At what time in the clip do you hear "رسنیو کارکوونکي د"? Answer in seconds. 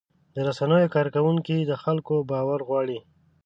0.47-1.71